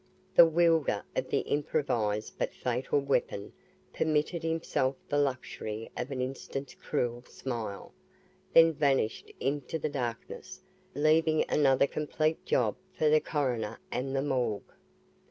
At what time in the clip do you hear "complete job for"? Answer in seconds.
11.85-13.09